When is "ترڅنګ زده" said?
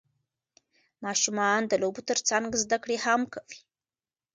2.09-2.77